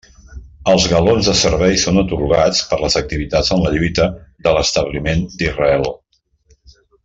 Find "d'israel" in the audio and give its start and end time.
5.43-5.89